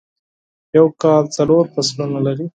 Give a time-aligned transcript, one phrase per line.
[0.77, 2.45] یو کال څلور فصلونه لری